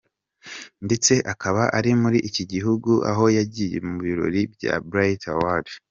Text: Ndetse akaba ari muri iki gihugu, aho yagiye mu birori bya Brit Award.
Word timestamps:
Ndetse 0.85 1.13
akaba 1.33 1.61
ari 1.77 1.91
muri 2.01 2.17
iki 2.29 2.43
gihugu, 2.51 2.91
aho 3.11 3.25
yagiye 3.37 3.77
mu 3.87 3.95
birori 4.03 4.41
bya 4.53 4.73
Brit 4.89 5.21
Award. 5.33 5.65